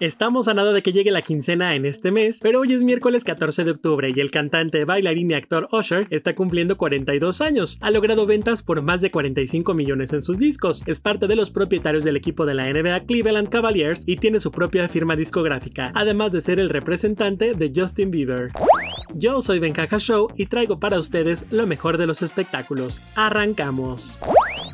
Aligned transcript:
Estamos 0.00 0.48
a 0.48 0.54
nada 0.54 0.72
de 0.72 0.82
que 0.82 0.92
llegue 0.92 1.12
la 1.12 1.22
quincena 1.22 1.76
en 1.76 1.86
este 1.86 2.10
mes, 2.10 2.40
pero 2.42 2.58
hoy 2.58 2.72
es 2.72 2.82
miércoles 2.82 3.22
14 3.22 3.62
de 3.62 3.70
octubre 3.70 4.12
y 4.12 4.18
el 4.18 4.32
cantante, 4.32 4.84
bailarín 4.84 5.30
y 5.30 5.34
actor 5.34 5.68
Usher 5.70 6.08
está 6.10 6.34
cumpliendo 6.34 6.76
42 6.76 7.40
años. 7.40 7.78
Ha 7.80 7.92
logrado 7.92 8.26
ventas 8.26 8.64
por 8.64 8.82
más 8.82 9.00
de 9.00 9.12
45 9.12 9.74
millones 9.74 10.12
en 10.12 10.24
sus 10.24 10.38
discos. 10.38 10.82
Es 10.86 10.98
parte 10.98 11.28
de 11.28 11.36
los 11.36 11.52
propietarios 11.52 12.02
del 12.02 12.16
equipo 12.16 12.46
de 12.46 12.54
la 12.54 12.72
NBA 12.72 13.04
Cleveland 13.04 13.48
Cavaliers 13.48 14.02
y 14.04 14.16
tiene 14.16 14.40
su 14.40 14.50
propia 14.50 14.88
firma 14.88 15.14
discográfica, 15.14 15.92
además 15.94 16.32
de 16.32 16.40
ser 16.40 16.58
el 16.58 16.68
representante 16.68 17.54
de 17.54 17.72
Justin 17.72 18.10
Bieber. 18.10 18.50
Yo 19.14 19.40
soy 19.40 19.60
Ben 19.60 19.74
Show 19.98 20.28
y 20.36 20.46
traigo 20.46 20.80
para 20.80 20.98
ustedes 20.98 21.44
lo 21.52 21.68
mejor 21.68 21.96
de 21.96 22.08
los 22.08 22.22
espectáculos. 22.22 23.00
Arrancamos 23.14 24.18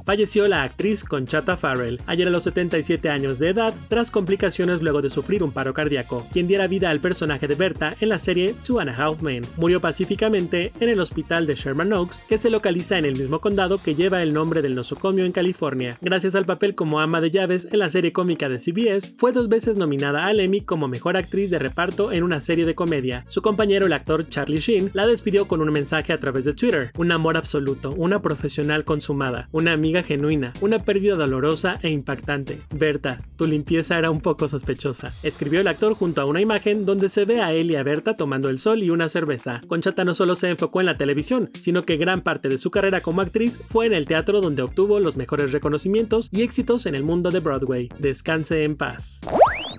falleció 0.08 0.48
la 0.48 0.62
actriz 0.62 1.04
Conchata 1.04 1.58
Farrell 1.58 2.00
ayer 2.06 2.28
a 2.28 2.30
los 2.30 2.44
77 2.44 3.10
años 3.10 3.38
de 3.38 3.50
edad 3.50 3.74
tras 3.88 4.10
complicaciones 4.10 4.80
luego 4.80 5.02
de 5.02 5.10
sufrir 5.10 5.42
un 5.42 5.52
paro 5.52 5.74
cardíaco, 5.74 6.26
quien 6.32 6.48
diera 6.48 6.66
vida 6.66 6.88
al 6.88 7.00
personaje 7.00 7.46
de 7.46 7.56
Berta 7.56 7.94
en 8.00 8.08
la 8.08 8.18
serie 8.18 8.54
Two 8.64 8.80
and 8.80 8.88
a 8.88 8.94
Half 8.94 9.20
Men. 9.20 9.44
Murió 9.58 9.82
pacíficamente 9.82 10.72
en 10.80 10.88
el 10.88 11.00
hospital 11.00 11.46
de 11.46 11.56
Sherman 11.56 11.92
Oaks, 11.92 12.22
que 12.26 12.38
se 12.38 12.48
localiza 12.48 12.96
en 12.96 13.04
el 13.04 13.18
mismo 13.18 13.38
condado 13.38 13.82
que 13.82 13.94
lleva 13.94 14.22
el 14.22 14.32
nombre 14.32 14.62
del 14.62 14.74
nosocomio 14.74 15.26
en 15.26 15.32
California. 15.32 15.98
Gracias 16.00 16.34
al 16.34 16.46
papel 16.46 16.74
como 16.74 17.00
ama 17.00 17.20
de 17.20 17.30
llaves 17.30 17.68
en 17.70 17.80
la 17.80 17.90
serie 17.90 18.14
cómica 18.14 18.48
de 18.48 18.60
CBS, 18.60 19.12
fue 19.14 19.32
dos 19.32 19.50
veces 19.50 19.76
nominada 19.76 20.24
al 20.24 20.40
Emmy 20.40 20.62
como 20.62 20.88
mejor 20.88 21.18
actriz 21.18 21.50
de 21.50 21.58
reparto 21.58 22.12
en 22.12 22.22
una 22.22 22.40
serie 22.40 22.64
de 22.64 22.74
comedia. 22.74 23.26
Su 23.28 23.42
compañero, 23.42 23.84
el 23.84 23.92
actor 23.92 24.26
Charlie 24.26 24.60
Sheen, 24.60 24.90
la 24.94 25.06
despidió 25.06 25.46
con 25.46 25.60
un 25.60 25.70
mensaje 25.70 26.14
a 26.14 26.18
través 26.18 26.46
de 26.46 26.54
Twitter: 26.54 26.92
un 26.96 27.12
amor 27.12 27.36
absoluto, 27.36 27.90
una 27.90 28.22
profesional 28.22 28.84
consumada, 28.84 29.50
una 29.52 29.74
amiga 29.74 29.97
genuina, 30.02 30.52
una 30.60 30.78
pérdida 30.78 31.14
dolorosa 31.14 31.78
e 31.82 31.90
impactante. 31.90 32.60
Berta, 32.74 33.20
tu 33.36 33.46
limpieza 33.46 33.98
era 33.98 34.10
un 34.10 34.20
poco 34.20 34.48
sospechosa, 34.48 35.12
escribió 35.22 35.60
el 35.60 35.68
actor 35.68 35.94
junto 35.94 36.20
a 36.20 36.24
una 36.24 36.40
imagen 36.40 36.86
donde 36.86 37.08
se 37.08 37.24
ve 37.24 37.40
a 37.40 37.52
él 37.52 37.70
y 37.70 37.76
a 37.76 37.82
Berta 37.82 38.16
tomando 38.16 38.50
el 38.50 38.58
sol 38.58 38.82
y 38.82 38.90
una 38.90 39.08
cerveza. 39.08 39.62
Conchata 39.68 40.04
no 40.04 40.14
solo 40.14 40.34
se 40.34 40.50
enfocó 40.50 40.80
en 40.80 40.86
la 40.86 40.96
televisión, 40.96 41.50
sino 41.58 41.84
que 41.84 41.96
gran 41.96 42.22
parte 42.22 42.48
de 42.48 42.58
su 42.58 42.70
carrera 42.70 43.00
como 43.00 43.20
actriz 43.20 43.60
fue 43.68 43.86
en 43.86 43.92
el 43.92 44.06
teatro 44.06 44.40
donde 44.40 44.62
obtuvo 44.62 45.00
los 45.00 45.16
mejores 45.16 45.52
reconocimientos 45.52 46.28
y 46.32 46.42
éxitos 46.42 46.86
en 46.86 46.94
el 46.94 47.02
mundo 47.02 47.30
de 47.30 47.40
Broadway. 47.40 47.88
Descanse 47.98 48.64
en 48.64 48.76
paz. 48.76 49.20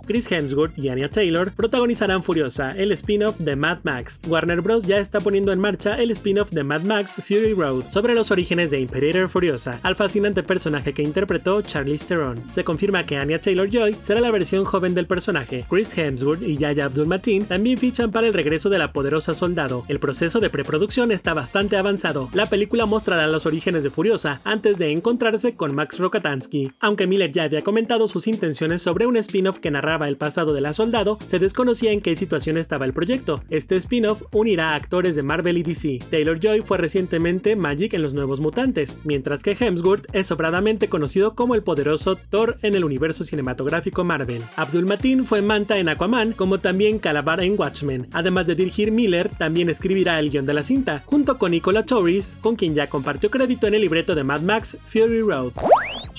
Chris 0.10 0.32
Hemsworth 0.32 0.76
y 0.76 0.90
Anya 0.90 1.08
Taylor 1.08 1.52
protagonizarán 1.54 2.24
Furiosa, 2.24 2.76
el 2.76 2.92
spin-off 2.94 3.38
de 3.38 3.56
Mad 3.56 3.82
Max. 3.84 4.20
Warner 4.28 4.62
Bros. 4.62 4.88
ya 4.88 4.98
está 4.98 5.20
poniendo 5.20 5.52
en 5.52 5.60
marcha 5.60 6.02
el 6.02 6.10
spin-off 6.10 6.50
de 6.50 6.64
Mad 6.64 6.82
Max 6.82 7.22
Fury 7.24 7.54
Road 7.54 7.84
sobre 7.92 8.16
los 8.16 8.32
orígenes 8.32 8.72
de 8.72 8.80
Imperator 8.80 9.30
Furiosa, 9.30 9.80
al 9.84 9.96
fascinante 9.96 10.42
personaje 10.42 10.94
que 10.94 11.04
interpretó 11.04 11.62
Charlize 11.62 12.08
Theron. 12.08 12.42
Se 12.52 12.64
confirma 12.64 13.06
que 13.06 13.18
Anya 13.18 13.40
Taylor-Joy 13.40 13.98
será 14.02 14.20
la 14.20 14.32
versión 14.32 14.66
joven 14.66 14.96
del 14.96 15.06
personaje. 15.06 15.64
Chris 15.70 15.96
Hemsworth 15.96 16.42
y 16.42 16.58
Yaya 16.58 16.86
Abdul-Mateen 16.86 17.46
también 17.46 17.78
fichan 17.78 18.10
para 18.10 18.26
el 18.26 18.34
regreso 18.34 18.72
de 18.72 18.80
la 18.80 18.92
poderosa 18.92 19.36
soldado. 19.36 19.86
El 19.90 20.00
proceso 20.00 20.40
de 20.40 20.50
preproducción 20.50 21.12
está 21.12 21.36
bastante 21.36 21.78
avanzado. 21.78 22.30
La 22.34 22.48
película 22.48 22.88
mostrará 22.88 23.28
los 23.28 23.46
orígenes 23.46 23.84
de 23.84 23.92
Furiosa 23.92 24.42
antes 24.44 24.80
de 24.80 24.92
encontrarse 24.92 25.54
con 25.54 25.76
Max 25.76 26.00
Rokatansky. 26.00 26.72
Aunque 26.80 27.06
Miller 27.06 27.32
ya 27.32 27.44
había 27.44 27.62
comentado 27.62 28.08
sus 28.08 28.26
intenciones 28.26 28.82
sobre 28.82 29.06
un 29.06 29.16
spin-off 29.16 29.60
que 29.60 29.70
narraba 29.70 29.99
el 30.08 30.16
pasado 30.16 30.54
de 30.54 30.62
la 30.62 30.74
soldado, 30.74 31.20
se 31.28 31.40
desconocía 31.40 31.92
en 31.92 32.02
qué 32.02 32.16
situación 32.16 32.58
estaba 32.58 32.86
el 32.86 32.94
proyecto. 32.94 33.44
Este 33.50 33.76
spin-off 33.76 34.24
unirá 34.32 34.70
a 34.70 34.76
actores 34.76 35.16
de 35.16 35.24
Marvel 35.24 35.58
y 35.58 35.64
DC. 35.64 36.00
Taylor 36.10 36.40
Joy 36.40 36.62
fue 36.62 36.78
recientemente 36.78 37.56
Magic 37.56 37.94
en 37.94 38.02
Los 38.02 38.14
Nuevos 38.14 38.40
Mutantes, 38.40 38.98
mientras 39.04 39.44
que 39.44 39.58
Hemsworth 39.60 40.08
es 40.14 40.28
sobradamente 40.28 40.90
conocido 40.90 41.36
como 41.36 41.56
el 41.56 41.64
poderoso 41.64 42.16
Thor 42.16 42.58
en 42.62 42.76
el 42.76 42.84
universo 42.84 43.24
cinematográfico 43.24 44.04
Marvel. 44.04 44.44
Abdul 44.56 44.86
Mateen 44.86 45.26
fue 45.26 45.42
Manta 45.42 45.78
en 45.78 45.90
Aquaman, 45.90 46.34
como 46.34 46.60
también 46.60 47.00
Calabar 47.00 47.42
en 47.42 47.60
Watchmen. 47.60 48.08
Además 48.14 48.48
de 48.48 48.56
dirigir 48.56 48.92
Miller, 48.92 49.30
también 49.38 49.70
escribirá 49.70 50.20
el 50.20 50.30
guion 50.30 50.46
de 50.46 50.54
la 50.54 50.64
cinta, 50.64 51.04
junto 51.06 51.38
con 51.38 51.52
Nicola 51.52 51.86
Torres, 51.86 52.38
con 52.42 52.56
quien 52.56 52.76
ya 52.76 52.88
compartió 52.88 53.30
crédito 53.30 53.68
en 53.68 53.74
el 53.74 53.82
libreto 53.82 54.16
de 54.16 54.24
Mad 54.24 54.42
Max 54.42 54.78
Fury 54.88 55.22
Road. 55.22 55.54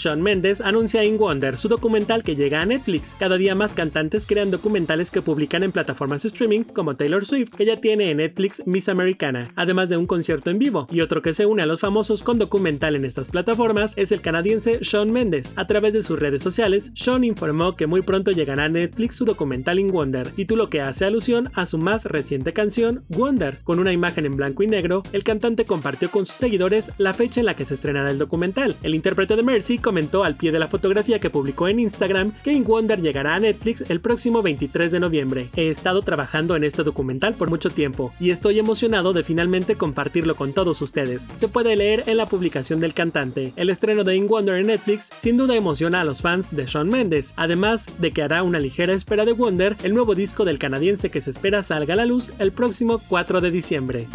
Shawn 0.01 0.23
Mendes 0.23 0.63
anuncia 0.63 1.05
In 1.05 1.19
Wonder, 1.19 1.59
su 1.59 1.69
documental 1.69 2.23
que 2.23 2.35
llega 2.35 2.63
a 2.63 2.65
Netflix. 2.65 3.15
Cada 3.21 3.37
día 3.37 3.55
más 3.55 3.75
cantantes 3.75 4.27
crean 4.27 4.51
documentales 4.51 5.11
que 5.11 5.21
publican 5.21 5.63
en 5.63 5.73
plataformas 5.73 6.25
streaming 6.25 6.63
como 6.63 6.97
Taylor 6.97 7.27
Swift, 7.27 7.51
que 7.51 7.67
ya 7.67 7.77
tiene 7.77 8.11
en 8.11 8.17
Netflix 8.17 8.67
Miss 8.67 8.89
Americana, 8.89 9.49
además 9.57 9.91
de 9.91 9.99
un 9.99 10.07
concierto 10.07 10.49
en 10.49 10.59
vivo. 10.59 10.87
Y 10.91 11.03
otro 11.03 11.21
que 11.21 11.35
se 11.35 11.45
une 11.45 11.63
a 11.63 11.67
los 11.67 11.81
famosos 11.81 12.23
con 12.23 12.39
documental 12.39 12.97
en 12.97 13.05
estas 13.05 13.29
plataformas 13.29 13.93
es 13.99 14.11
el 14.11 14.23
canadiense 14.23 14.79
Shawn 14.81 15.13
Mendes. 15.13 15.53
A 15.57 15.67
través 15.67 15.93
de 15.93 16.01
sus 16.01 16.19
redes 16.19 16.43
sociales, 16.43 16.93
Shawn 16.95 17.23
informó 17.23 17.77
que 17.77 17.87
muy 17.87 18.01
pronto 18.01 18.31
llegará 18.31 18.65
a 18.65 18.69
Netflix 18.71 19.17
su 19.17 19.27
documental 19.27 19.79
In 19.79 19.89
Wonder, 19.89 20.31
título 20.31 20.71
que 20.71 20.81
hace 20.81 21.05
alusión 21.05 21.51
a 21.53 21.67
su 21.67 21.77
más 21.77 22.07
reciente 22.07 22.55
canción, 22.55 23.03
Wonder. 23.11 23.59
Con 23.65 23.79
una 23.79 23.93
imagen 23.93 24.25
en 24.25 24.37
blanco 24.37 24.63
y 24.63 24.67
negro, 24.67 25.03
el 25.13 25.25
cantante 25.25 25.67
compartió 25.67 26.11
con 26.11 26.25
sus 26.25 26.37
seguidores 26.37 26.91
la 26.97 27.13
fecha 27.13 27.41
en 27.41 27.47
la 27.47 27.55
que 27.55 27.67
se 27.67 27.75
estrenará 27.75 28.11
el 28.11 28.17
documental. 28.17 28.77
El 28.83 28.95
intérprete 28.95 29.37
de 29.37 29.43
Mercy 29.43 29.77
comentó 29.91 30.23
al 30.23 30.37
pie 30.37 30.53
de 30.53 30.61
la 30.61 30.69
fotografía 30.69 31.19
que 31.19 31.31
publicó 31.31 31.67
en 31.67 31.81
Instagram 31.81 32.31
que 32.45 32.53
In 32.53 32.63
Wonder 32.63 33.03
llegará 33.03 33.35
a 33.35 33.41
Netflix 33.41 33.91
el 33.91 33.99
próximo 33.99 34.41
23 34.41 34.93
de 34.93 35.01
noviembre. 35.01 35.49
He 35.57 35.69
estado 35.69 36.03
trabajando 36.03 36.55
en 36.55 36.63
este 36.63 36.85
documental 36.85 37.35
por 37.35 37.51
mucho 37.51 37.71
tiempo 37.71 38.13
y 38.21 38.31
estoy 38.31 38.61
emocionado 38.61 39.13
de 39.13 39.25
finalmente 39.25 39.75
compartirlo 39.75 40.37
con 40.37 40.53
todos 40.53 40.81
ustedes. 40.81 41.29
Se 41.35 41.49
puede 41.49 41.75
leer 41.75 42.05
en 42.07 42.19
la 42.19 42.27
publicación 42.27 42.79
del 42.79 42.95
cantante. 42.95 43.53
El 43.57 43.69
estreno 43.69 44.05
de 44.05 44.15
In 44.15 44.29
Wonder 44.29 44.61
en 44.61 44.69
Netflix 44.69 45.11
sin 45.19 45.37
duda 45.37 45.57
emociona 45.57 46.03
a 46.03 46.05
los 46.05 46.23
fans 46.23 46.55
de 46.55 46.67
Shawn 46.67 46.89
Mendes, 46.89 47.35
además 47.35 47.93
de 47.99 48.13
que 48.13 48.23
hará 48.23 48.45
una 48.45 48.61
ligera 48.61 48.93
espera 48.93 49.25
de 49.25 49.33
Wonder, 49.33 49.77
el 49.83 49.93
nuevo 49.93 50.15
disco 50.15 50.45
del 50.45 50.61
canadiense 50.61 51.11
que 51.11 51.21
se 51.21 51.31
espera 51.31 51.65
salga 51.65 51.95
a 51.95 51.97
la 51.97 52.07
luz 52.07 52.31
el 52.39 52.53
próximo 52.53 53.01
4 53.09 53.41
de 53.41 53.51
diciembre. 53.51 54.07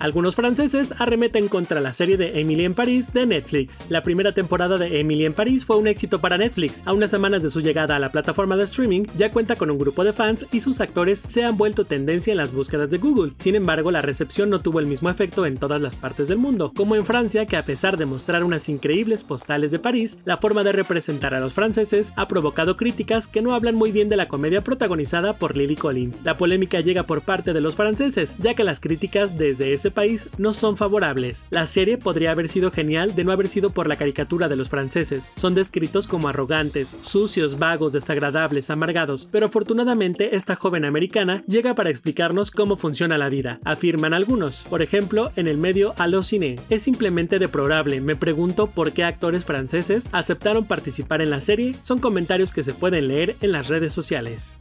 Algunos 0.00 0.36
franceses 0.36 0.94
arremeten 1.00 1.48
contra 1.48 1.80
la 1.80 1.92
serie 1.92 2.16
de 2.16 2.40
Emily 2.40 2.64
en 2.64 2.74
París 2.74 3.12
de 3.12 3.26
Netflix. 3.26 3.80
La 3.88 4.04
primera 4.04 4.32
temporada 4.32 4.76
de 4.76 5.00
Emily 5.00 5.24
en 5.24 5.32
París 5.32 5.64
fue 5.64 5.76
un 5.76 5.88
éxito 5.88 6.20
para 6.20 6.38
Netflix. 6.38 6.82
A 6.86 6.92
unas 6.92 7.10
semanas 7.10 7.42
de 7.42 7.50
su 7.50 7.60
llegada 7.60 7.96
a 7.96 7.98
la 7.98 8.12
plataforma 8.12 8.56
de 8.56 8.62
streaming, 8.64 9.06
ya 9.16 9.32
cuenta 9.32 9.56
con 9.56 9.72
un 9.72 9.78
grupo 9.78 10.04
de 10.04 10.12
fans 10.12 10.46
y 10.52 10.60
sus 10.60 10.80
actores 10.80 11.18
se 11.18 11.42
han 11.42 11.56
vuelto 11.56 11.84
tendencia 11.84 12.30
en 12.30 12.36
las 12.36 12.52
búsquedas 12.52 12.90
de 12.90 12.98
Google. 12.98 13.32
Sin 13.38 13.56
embargo, 13.56 13.90
la 13.90 14.00
recepción 14.00 14.50
no 14.50 14.60
tuvo 14.60 14.78
el 14.78 14.86
mismo 14.86 15.10
efecto 15.10 15.46
en 15.46 15.56
todas 15.56 15.82
las 15.82 15.96
partes 15.96 16.28
del 16.28 16.38
mundo, 16.38 16.72
como 16.76 16.94
en 16.94 17.04
Francia, 17.04 17.46
que 17.46 17.56
a 17.56 17.64
pesar 17.64 17.96
de 17.96 18.06
mostrar 18.06 18.44
unas 18.44 18.68
increíbles 18.68 19.24
postales 19.24 19.72
de 19.72 19.80
París, 19.80 20.18
la 20.24 20.36
forma 20.36 20.62
de 20.62 20.72
representar 20.72 21.34
a 21.34 21.40
los 21.40 21.54
franceses 21.54 22.12
ha 22.14 22.28
provocado 22.28 22.76
críticas 22.76 23.26
que 23.26 23.42
no 23.42 23.52
hablan 23.52 23.74
muy 23.74 23.90
bien 23.90 24.08
de 24.08 24.16
la 24.16 24.28
comedia 24.28 24.62
protagonizada 24.62 25.32
por 25.32 25.56
Lily 25.56 25.74
Collins. 25.74 26.22
La 26.24 26.38
polémica 26.38 26.80
llega 26.80 27.02
por 27.02 27.22
parte 27.22 27.52
de 27.52 27.60
los 27.60 27.74
franceses, 27.74 28.36
ya 28.38 28.54
que 28.54 28.62
las 28.62 28.78
críticas 28.78 29.36
desde 29.36 29.72
país 29.90 30.28
no 30.38 30.52
son 30.52 30.76
favorables. 30.76 31.46
La 31.50 31.66
serie 31.66 31.98
podría 31.98 32.30
haber 32.30 32.48
sido 32.48 32.70
genial 32.70 33.14
de 33.14 33.24
no 33.24 33.32
haber 33.32 33.48
sido 33.48 33.70
por 33.70 33.88
la 33.88 33.96
caricatura 33.96 34.48
de 34.48 34.56
los 34.56 34.68
franceses. 34.68 35.32
Son 35.36 35.54
descritos 35.54 36.06
como 36.06 36.28
arrogantes, 36.28 36.88
sucios, 37.02 37.58
vagos, 37.58 37.92
desagradables, 37.92 38.70
amargados, 38.70 39.28
pero 39.30 39.46
afortunadamente 39.46 40.36
esta 40.36 40.56
joven 40.56 40.84
americana 40.84 41.42
llega 41.46 41.74
para 41.74 41.90
explicarnos 41.90 42.50
cómo 42.50 42.76
funciona 42.76 43.18
la 43.18 43.28
vida, 43.28 43.60
afirman 43.64 44.14
algunos. 44.14 44.64
Por 44.68 44.82
ejemplo, 44.82 45.30
en 45.36 45.48
el 45.48 45.58
medio 45.58 45.94
Allociné. 45.98 46.60
Es 46.70 46.82
simplemente 46.82 47.38
deplorable, 47.38 48.00
me 48.00 48.16
pregunto 48.16 48.68
por 48.68 48.92
qué 48.92 49.04
actores 49.04 49.44
franceses 49.44 50.08
aceptaron 50.12 50.64
participar 50.66 51.22
en 51.22 51.30
la 51.30 51.40
serie, 51.40 51.74
son 51.80 51.98
comentarios 51.98 52.52
que 52.52 52.62
se 52.62 52.74
pueden 52.74 53.08
leer 53.08 53.36
en 53.40 53.52
las 53.52 53.68
redes 53.68 53.92
sociales. 53.92 54.56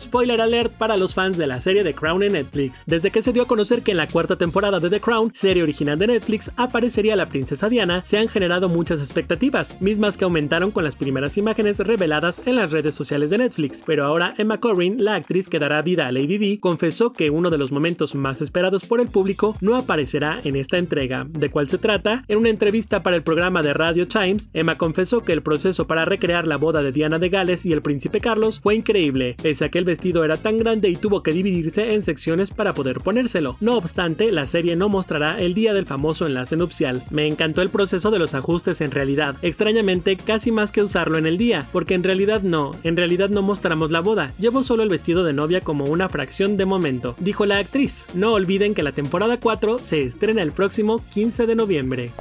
Spoiler 0.00 0.40
alert 0.40 0.72
para 0.72 0.96
los 0.96 1.14
fans 1.14 1.36
de 1.36 1.46
la 1.46 1.58
serie 1.60 1.82
The 1.82 1.94
Crown 1.94 2.22
en 2.22 2.34
Netflix. 2.34 2.84
Desde 2.86 3.10
que 3.10 3.20
se 3.20 3.32
dio 3.32 3.42
a 3.42 3.46
conocer 3.46 3.82
que 3.82 3.90
en 3.90 3.96
la 3.96 4.06
cuarta 4.06 4.36
temporada 4.36 4.78
de 4.78 4.90
The 4.90 5.00
Crown, 5.00 5.32
serie 5.34 5.62
original 5.62 5.98
de 5.98 6.06
Netflix, 6.06 6.52
aparecería 6.56 7.16
la 7.16 7.28
princesa 7.28 7.68
Diana, 7.68 8.02
se 8.04 8.18
han 8.18 8.28
generado 8.28 8.68
muchas 8.68 9.00
expectativas, 9.00 9.80
mismas 9.80 10.16
que 10.16 10.24
aumentaron 10.24 10.70
con 10.70 10.84
las 10.84 10.94
primeras 10.94 11.36
imágenes 11.36 11.78
reveladas 11.78 12.46
en 12.46 12.56
las 12.56 12.70
redes 12.70 12.94
sociales 12.94 13.30
de 13.30 13.38
Netflix. 13.38 13.82
Pero 13.84 14.04
ahora 14.04 14.34
Emma 14.38 14.60
Corrin, 14.60 15.04
la 15.04 15.16
actriz 15.16 15.48
que 15.48 15.58
dará 15.58 15.82
vida 15.82 16.06
a 16.06 16.12
Lady 16.12 16.38
Di, 16.38 16.58
confesó 16.58 17.12
que 17.12 17.30
uno 17.30 17.50
de 17.50 17.58
los 17.58 17.72
momentos 17.72 18.14
más 18.14 18.40
esperados 18.40 18.86
por 18.86 19.00
el 19.00 19.08
público 19.08 19.56
no 19.60 19.74
aparecerá 19.74 20.40
en 20.44 20.54
esta 20.54 20.78
entrega. 20.78 21.26
¿De 21.28 21.50
cuál 21.50 21.68
se 21.68 21.78
trata? 21.78 22.24
En 22.28 22.38
una 22.38 22.50
entrevista 22.50 23.02
para 23.02 23.16
el 23.16 23.22
programa 23.24 23.62
de 23.62 23.74
Radio 23.74 24.06
Times, 24.06 24.50
Emma 24.52 24.78
confesó 24.78 25.20
que 25.20 25.32
el 25.32 25.42
proceso 25.42 25.86
para 25.86 26.04
recrear 26.04 26.46
la 26.46 26.56
boda 26.56 26.82
de 26.82 26.92
Diana 26.92 27.18
de 27.18 27.30
Gales 27.30 27.66
y 27.66 27.72
el 27.72 27.82
príncipe 27.82 28.20
Carlos 28.20 28.60
fue 28.60 28.76
increíble, 28.76 29.36
pese 29.42 29.64
a 29.64 29.70
que 29.70 29.78
el 29.78 29.87
vestido 29.88 30.24
era 30.24 30.36
tan 30.36 30.58
grande 30.58 30.88
y 30.88 30.94
tuvo 30.94 31.24
que 31.24 31.32
dividirse 31.32 31.94
en 31.94 32.02
secciones 32.02 32.52
para 32.52 32.74
poder 32.74 33.00
ponérselo. 33.00 33.56
No 33.60 33.76
obstante, 33.76 34.30
la 34.30 34.46
serie 34.46 34.76
no 34.76 34.88
mostrará 34.88 35.40
el 35.40 35.54
día 35.54 35.74
del 35.74 35.86
famoso 35.86 36.26
enlace 36.26 36.56
nupcial. 36.56 37.02
Me 37.10 37.26
encantó 37.26 37.62
el 37.62 37.70
proceso 37.70 38.12
de 38.12 38.20
los 38.20 38.34
ajustes 38.34 38.80
en 38.80 38.92
realidad, 38.92 39.36
extrañamente 39.42 40.16
casi 40.16 40.52
más 40.52 40.70
que 40.70 40.82
usarlo 40.82 41.18
en 41.18 41.26
el 41.26 41.38
día, 41.38 41.66
porque 41.72 41.94
en 41.94 42.04
realidad 42.04 42.42
no, 42.42 42.76
en 42.84 42.96
realidad 42.96 43.30
no 43.30 43.42
mostramos 43.42 43.90
la 43.90 44.00
boda, 44.00 44.32
llevo 44.38 44.62
solo 44.62 44.82
el 44.82 44.90
vestido 44.90 45.24
de 45.24 45.32
novia 45.32 45.60
como 45.62 45.86
una 45.86 46.08
fracción 46.08 46.56
de 46.56 46.66
momento, 46.66 47.16
dijo 47.18 47.46
la 47.46 47.58
actriz. 47.58 48.06
No 48.14 48.34
olviden 48.34 48.74
que 48.74 48.82
la 48.82 48.92
temporada 48.92 49.40
4 49.40 49.78
se 49.80 50.02
estrena 50.02 50.42
el 50.42 50.52
próximo 50.52 51.02
15 51.14 51.46
de 51.46 51.54
noviembre. 51.54 52.12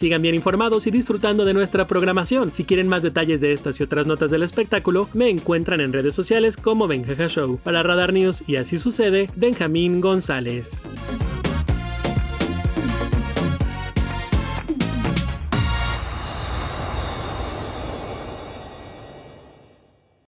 Sigan 0.00 0.22
bien 0.22 0.34
informados 0.34 0.86
y 0.86 0.90
disfrutando 0.90 1.44
de 1.44 1.52
nuestra 1.52 1.86
programación. 1.86 2.54
Si 2.54 2.64
quieren 2.64 2.88
más 2.88 3.02
detalles 3.02 3.42
de 3.42 3.52
estas 3.52 3.78
y 3.78 3.82
otras 3.82 4.06
notas 4.06 4.30
del 4.30 4.42
espectáculo, 4.42 5.10
me 5.12 5.28
encuentran 5.28 5.82
en 5.82 5.92
redes 5.92 6.14
sociales 6.14 6.56
como 6.56 6.88
Benjaja 6.88 7.28
Show. 7.28 7.58
Para 7.62 7.82
Radar 7.82 8.14
News 8.14 8.42
y 8.46 8.56
así 8.56 8.78
sucede, 8.78 9.28
Benjamín 9.36 10.00
González. 10.00 10.86